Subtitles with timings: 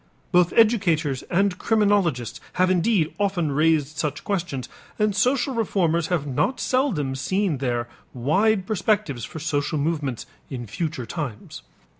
[0.31, 6.59] Both educators and criminologists have indeed often raised such questions, and social reformers have not
[6.59, 11.61] seldom seen there wide perspectives for social movements in future times.